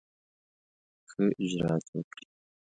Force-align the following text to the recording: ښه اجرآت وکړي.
ښه 1.09 1.25
اجرآت 1.41 1.85
وکړي. 1.93 2.25